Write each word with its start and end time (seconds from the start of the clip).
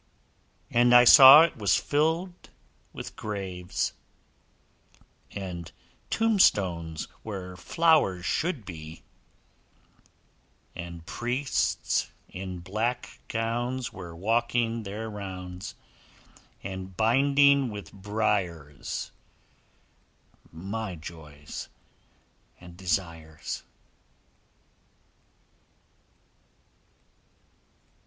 And 0.71 0.95
I 0.95 1.03
saw 1.03 1.43
it 1.43 1.57
was 1.57 1.75
filled 1.75 2.49
with 2.91 3.15
graves, 3.15 3.93
And 5.29 5.71
tombstones 6.09 7.03
where 7.21 7.55
flowers 7.55 8.25
should 8.25 8.65
be; 8.65 9.03
And 10.75 11.05
priests 11.05 12.09
in 12.27 12.61
black 12.61 13.19
gowns 13.27 13.93
were 13.93 14.15
walking 14.15 14.81
their 14.81 15.07
rounds, 15.07 15.75
And 16.63 16.97
binding 16.97 17.69
with 17.69 17.93
briars 17.93 19.11
my 20.51 20.95
joys 20.95 21.69
and 22.59 22.75
desires. 22.75 23.61